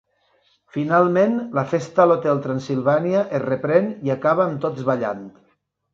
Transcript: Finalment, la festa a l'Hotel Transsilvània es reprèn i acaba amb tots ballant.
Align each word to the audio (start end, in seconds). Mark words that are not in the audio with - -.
Finalment, 0.77 1.35
la 1.57 1.63
festa 1.75 2.01
a 2.05 2.09
l'Hotel 2.11 2.41
Transsilvània 2.47 3.21
es 3.41 3.47
reprèn 3.47 3.93
i 4.09 4.15
acaba 4.19 4.49
amb 4.51 4.63
tots 4.65 4.87
ballant. 4.93 5.25